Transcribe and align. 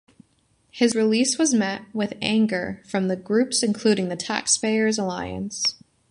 His 0.71 0.95
release 0.95 1.37
was 1.37 1.53
met 1.53 1.83
with 1.93 2.15
anger 2.23 2.81
from 2.87 3.07
groups 3.21 3.61
including 3.61 4.09
the 4.09 4.17
TaxPayers' 4.17 4.97
Alliance. 4.97 5.75